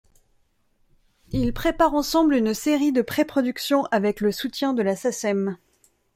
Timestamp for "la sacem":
4.81-5.57